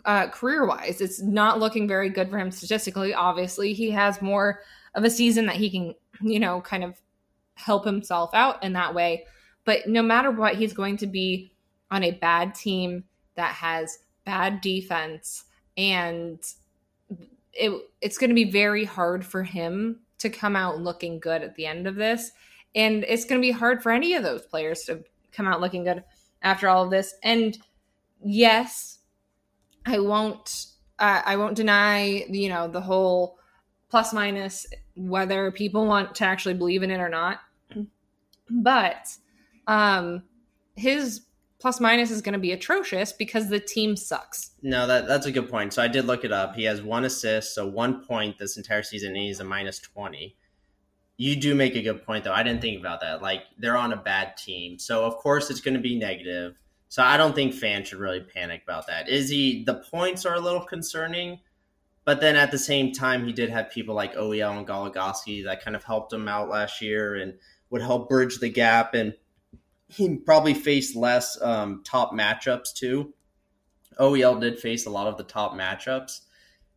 [0.03, 1.01] uh, career wise.
[1.01, 3.13] It's not looking very good for him statistically.
[3.13, 4.61] Obviously, he has more
[4.93, 6.99] of a season that he can, you know, kind of
[7.55, 9.25] help himself out in that way.
[9.63, 11.53] But no matter what, he's going to be
[11.91, 13.05] on a bad team
[13.35, 15.45] that has bad defense
[15.77, 16.39] and
[17.53, 21.55] it it's going to be very hard for him to come out looking good at
[21.55, 22.31] the end of this.
[22.73, 25.83] And it's going to be hard for any of those players to come out looking
[25.83, 26.03] good
[26.41, 27.13] after all of this.
[27.23, 27.57] And
[28.23, 28.99] yes
[29.85, 30.67] i won't
[30.99, 33.37] uh, i won't deny you know the whole
[33.89, 37.41] plus minus whether people want to actually believe in it or not.
[38.49, 39.15] But
[39.67, 40.23] um
[40.75, 41.21] his
[41.59, 44.51] plus minus is going to be atrocious because the team sucks.
[44.61, 45.73] No, that that's a good point.
[45.73, 46.55] So I did look it up.
[46.55, 50.35] He has one assist, so one point this entire season, and he's a minus twenty.
[51.17, 52.33] You do make a good point, though.
[52.33, 53.21] I didn't think about that.
[53.21, 56.55] Like they're on a bad team, so of course it's going to be negative.
[56.87, 59.09] So I don't think fans should really panic about that.
[59.09, 59.63] Is he?
[59.63, 61.39] The points are a little concerning,
[62.03, 65.63] but then at the same time, he did have people like OEL and Goligoski that
[65.63, 67.33] kind of helped him out last year and
[67.69, 69.15] would help bridge the gap and
[69.87, 73.13] he probably faced less um, top matchups too.
[73.99, 76.21] OEL did face a lot of the top matchups,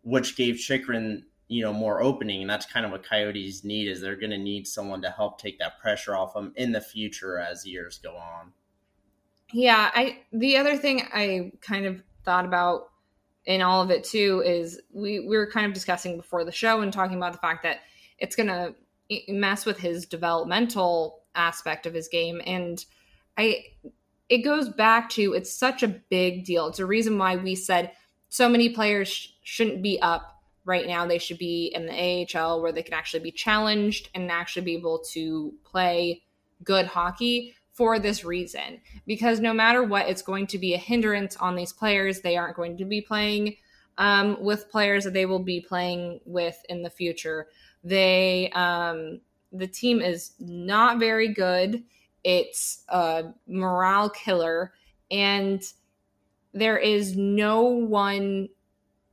[0.02, 3.88] which gave Chychrun you know, more opening, and that's kind of what Coyotes need.
[3.88, 6.80] Is they're going to need someone to help take that pressure off them in the
[6.80, 8.52] future as years go on.
[9.52, 12.90] Yeah, I the other thing I kind of thought about
[13.46, 16.82] in all of it too is we, we were kind of discussing before the show
[16.82, 17.78] and talking about the fact that
[18.18, 18.74] it's going to
[19.28, 22.84] mess with his developmental aspect of his game and
[23.38, 23.64] I
[24.28, 26.66] it goes back to it's such a big deal.
[26.66, 27.92] It's a reason why we said
[28.28, 31.06] so many players sh- shouldn't be up right now.
[31.06, 34.76] They should be in the AHL where they can actually be challenged and actually be
[34.76, 36.22] able to play
[36.62, 38.80] good hockey for this reason.
[39.06, 42.20] Because no matter what, it's going to be a hindrance on these players.
[42.20, 43.56] They aren't going to be playing
[43.96, 47.48] um, with players that they will be playing with in the future.
[47.82, 49.20] They um,
[49.52, 51.82] the team is not very good
[52.24, 54.74] it's a morale killer,
[55.10, 55.62] and
[56.52, 58.48] there is no one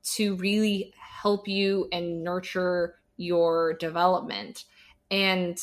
[0.03, 4.65] to really help you and nurture your development.
[5.11, 5.59] And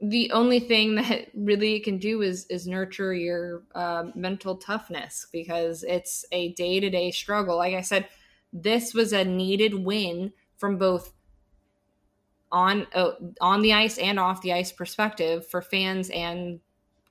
[0.00, 5.26] the only thing that really it can do is is nurture your uh, mental toughness
[5.32, 7.56] because it's a day to day struggle.
[7.56, 8.08] Like I said,
[8.52, 11.12] this was a needed win from both
[12.50, 16.60] on uh, on the ice and off the ice perspective for fans and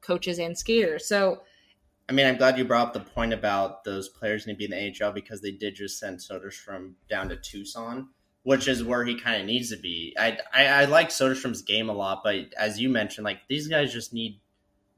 [0.02, 1.08] coaches and skaters.
[1.08, 1.41] So,
[2.10, 4.65] I mean, I'm glad you brought up the point about those players need to be
[4.65, 8.10] in the AHL because they did just send Soderstrom down to Tucson,
[8.43, 10.15] which is where he kind of needs to be.
[10.17, 13.93] I, I I like Soderstrom's game a lot, but as you mentioned, like these guys
[13.93, 14.39] just need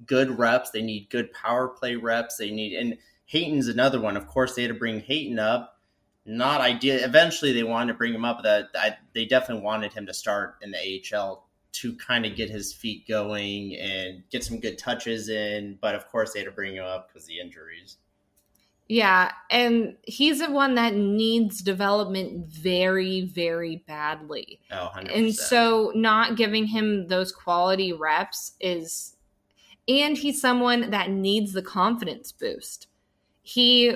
[0.06, 0.71] good reps.
[0.71, 2.38] They need good power play reps.
[2.38, 4.15] They need and Hayton's another one.
[4.15, 5.79] Of course, they had to bring Hayton up
[6.30, 7.04] not ideal.
[7.04, 8.44] Eventually, they wanted to bring him up.
[8.44, 12.50] That I, they definitely wanted him to start in the AHL to kind of get
[12.50, 15.78] his feet going and get some good touches in.
[15.82, 17.98] But of course, they had to bring him up because the injuries.
[18.88, 24.62] Yeah, and he's the one that needs development very, very badly.
[24.72, 25.15] Oh, 100%.
[25.15, 29.15] And so not giving him those quality reps is
[29.88, 32.88] and he's someone that needs the confidence boost.
[33.42, 33.96] He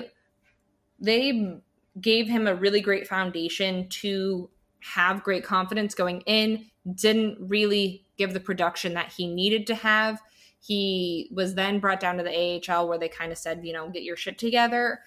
[1.00, 1.60] they
[2.00, 8.32] gave him a really great foundation to have great confidence going in, didn't really give
[8.32, 10.20] the production that he needed to have.
[10.60, 13.88] He was then brought down to the AHL where they kind of said, you know,
[13.88, 15.00] get your shit together.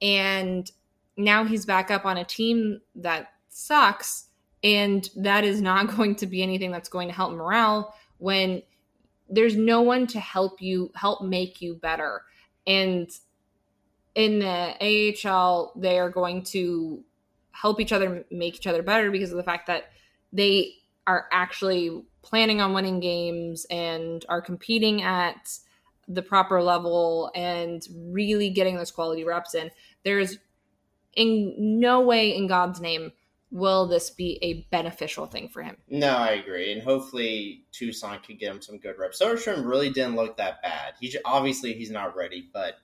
[0.00, 0.70] And
[1.16, 4.26] now he's back up on a team that sucks.
[4.62, 8.62] And that is not going to be anything that's going to help morale when
[9.28, 12.22] there's no one to help you, help make you better.
[12.66, 13.10] And
[14.20, 17.02] in the AHL, they are going to
[17.52, 19.90] help each other make each other better because of the fact that
[20.32, 20.74] they
[21.06, 25.58] are actually planning on winning games and are competing at
[26.06, 29.70] the proper level and really getting those quality reps in.
[30.04, 30.38] There's
[31.14, 33.12] in no way in God's name
[33.50, 35.76] will this be a beneficial thing for him.
[35.88, 39.20] No, I agree, and hopefully Tucson could get him some good reps.
[39.20, 40.94] Soderstrom really didn't look that bad.
[41.00, 42.74] He obviously he's not ready, but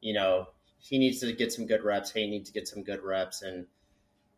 [0.00, 0.48] you know
[0.80, 2.10] he needs to get some good reps.
[2.10, 3.42] He needs to get some good reps.
[3.42, 3.66] And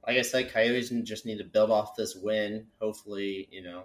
[0.06, 2.66] like I said, Coyotes just need to build off this win.
[2.80, 3.84] Hopefully, you know,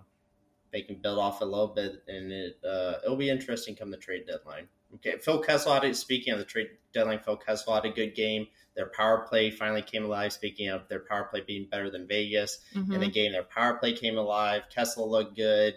[0.71, 3.97] they can build off a little bit, and it uh, it'll be interesting come the
[3.97, 4.67] trade deadline.
[4.95, 5.95] Okay, Phil Kessel had.
[5.95, 8.47] Speaking of the trade deadline, Phil Kessel had a good game.
[8.75, 10.33] Their power play finally came alive.
[10.33, 12.93] Speaking of their power play being better than Vegas Mhm.
[12.95, 14.63] in the game, their power play came alive.
[14.73, 15.75] Kessel looked good.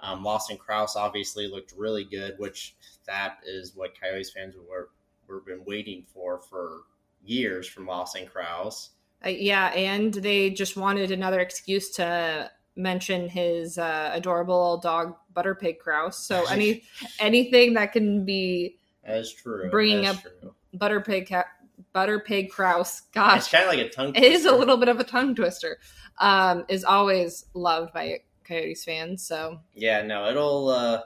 [0.00, 2.76] Um, Lawson Crouse obviously looked really good, which
[3.06, 4.90] that is what Coyotes fans were
[5.28, 6.82] were been waiting for for
[7.24, 8.90] years from Lawson Crouse.
[9.24, 15.16] Uh, yeah, and they just wanted another excuse to mention his uh, adorable little dog
[15.34, 16.18] Butterpig Crouse.
[16.18, 16.84] So any
[17.18, 19.68] anything that can be as true.
[19.70, 20.54] Bringing up- true.
[20.76, 21.48] Butterpig ca-
[21.94, 23.02] Butterpig Crouse.
[23.14, 24.14] It's kind of like a tongue.
[24.14, 25.78] it is a little bit of a tongue twister.
[26.20, 29.24] Um, is always loved by Coyotes fans.
[29.26, 31.02] So Yeah, no, it'll uh,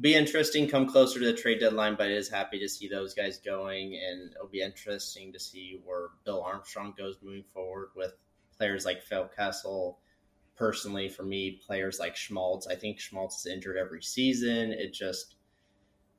[0.00, 3.14] be interesting come closer to the trade deadline, but it is happy to see those
[3.14, 8.12] guys going, and it'll be interesting to see where Bill Armstrong goes moving forward with
[8.56, 9.98] players like Phil Kessel.
[10.56, 14.72] Personally, for me, players like Schmaltz, I think Schmaltz is injured every season.
[14.72, 15.36] It just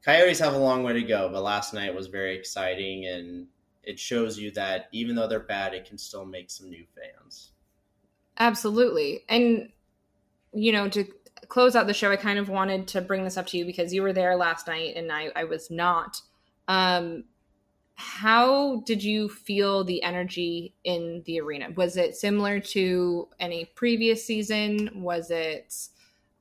[0.04, 3.48] Coyotes have a long way to go, but last night was very exciting, and
[3.84, 7.52] it shows you that even though they're bad, it can still make some new fans.
[8.38, 9.24] Absolutely.
[9.28, 9.70] And,
[10.54, 11.06] you know, to
[11.50, 13.94] close out the show, I kind of wanted to bring this up to you because
[13.94, 16.22] you were there last night and I, I was not.
[16.68, 17.24] Um,
[17.96, 21.70] how did you feel the energy in the arena?
[21.76, 24.90] Was it similar to any previous season?
[24.94, 25.74] Was it,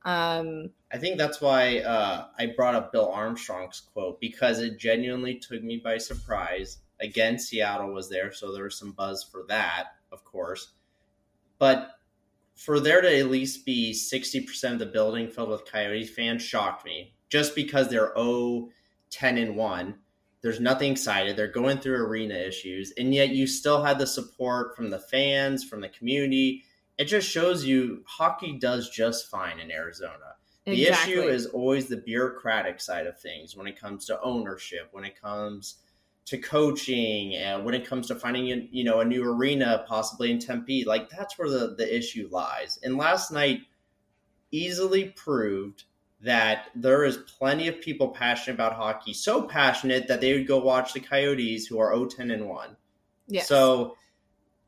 [0.05, 5.35] um, I think that's why uh, I brought up Bill Armstrong's quote because it genuinely
[5.35, 6.77] took me by surprise.
[7.01, 10.73] Again, Seattle was there, so there was some buzz for that, of course.
[11.57, 11.96] But
[12.57, 16.85] for there to at least be 60% of the building filled with Coyotes fans shocked
[16.85, 17.13] me.
[17.29, 18.69] Just because they're 0
[19.09, 19.95] 10 and 1,
[20.41, 21.35] there's nothing excited.
[21.35, 25.63] They're going through arena issues, and yet you still had the support from the fans,
[25.63, 26.63] from the community.
[26.97, 30.35] It just shows you hockey does just fine in Arizona.
[30.65, 31.13] The exactly.
[31.13, 35.19] issue is always the bureaucratic side of things when it comes to ownership, when it
[35.19, 35.75] comes
[36.27, 40.29] to coaching, and when it comes to finding a, you know a new arena, possibly
[40.29, 40.83] in Tempe.
[40.85, 42.79] Like that's where the the issue lies.
[42.83, 43.61] And last night
[44.51, 45.85] easily proved
[46.21, 50.57] that there is plenty of people passionate about hockey, so passionate that they would go
[50.57, 52.75] watch the Coyotes, who are 0-10 and one.
[53.27, 53.47] Yes.
[53.47, 53.95] So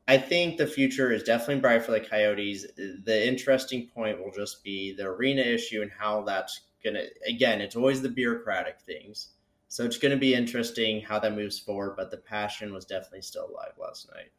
[0.06, 2.66] I think the future is definitely bright for the Coyotes.
[2.76, 7.60] The interesting point will just be the arena issue and how that's going to, again,
[7.60, 9.30] it's always the bureaucratic things.
[9.70, 13.22] So it's going to be interesting how that moves forward, but the passion was definitely
[13.22, 14.32] still alive last night.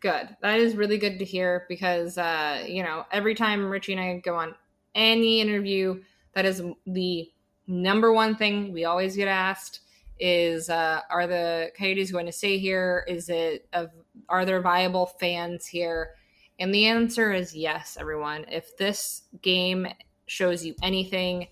[0.00, 0.36] Good.
[0.42, 4.18] That is really good to hear because, uh, you know, every time Richie and I
[4.18, 4.56] go on
[4.96, 6.02] any interview,
[6.34, 7.30] that is the
[7.68, 9.80] number one thing we always get asked
[10.18, 13.04] is, uh, are the Coyotes going to stay here?
[13.06, 13.90] Is it, of,
[14.28, 16.14] are there viable fans here?
[16.58, 18.44] And the answer is yes, everyone.
[18.50, 19.86] If this game
[20.26, 21.46] shows you anything,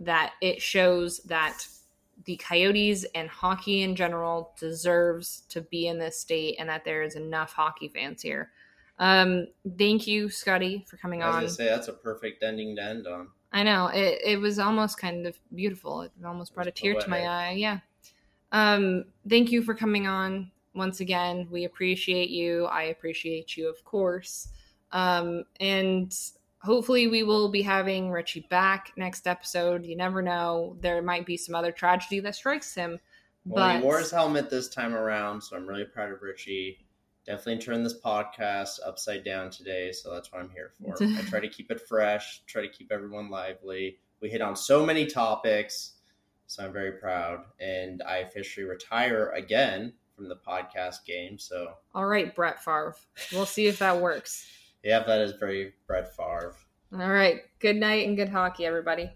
[0.00, 1.66] that it shows that
[2.24, 7.02] the Coyotes and hockey in general deserves to be in this state and that there
[7.02, 8.50] is enough hockey fans here.
[8.98, 9.46] Um,
[9.78, 11.40] thank you, Scotty, for coming I was on.
[11.42, 13.28] going to say that's a perfect ending to end on.
[13.52, 16.02] I know it, it was almost kind of beautiful.
[16.02, 17.52] It almost brought a was tear to my eye.
[17.52, 17.78] Yeah.
[18.52, 21.48] Um, thank you for coming on once again.
[21.50, 22.66] We appreciate you.
[22.66, 24.48] I appreciate you, of course.
[24.92, 26.14] Um, and
[26.66, 29.86] hopefully we will be having Richie back next episode.
[29.86, 30.76] You never know.
[30.80, 32.98] There might be some other tragedy that strikes him.
[33.46, 36.84] Well, But he wore his helmet this time around, so I'm really proud of Richie.
[37.24, 40.94] Definitely turned this podcast upside down today, so that's what I'm here for.
[41.04, 43.98] I try to keep it fresh, try to keep everyone lively.
[44.20, 45.92] We hit on so many topics,
[46.46, 47.44] so I'm very proud.
[47.60, 51.38] And I officially retire again from the podcast game.
[51.38, 52.96] So, all right, Brett Favre.
[53.32, 54.46] We'll see if that works.
[54.86, 56.54] Yeah, that is very Brett Favre.
[56.92, 57.42] All right.
[57.58, 59.10] Good night and good hockey, everybody.